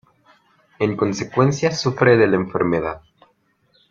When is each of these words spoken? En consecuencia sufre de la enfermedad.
En 0.79 0.97
consecuencia 0.97 1.71
sufre 1.71 2.17
de 2.17 2.25
la 2.25 2.37
enfermedad. 2.37 3.03